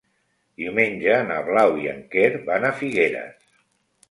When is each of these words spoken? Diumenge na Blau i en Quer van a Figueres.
Diumenge 0.61 1.17
na 1.31 1.37
Blau 1.49 1.75
i 1.83 1.91
en 1.93 2.01
Quer 2.17 2.31
van 2.49 2.67
a 2.71 2.73
Figueres. 2.81 3.47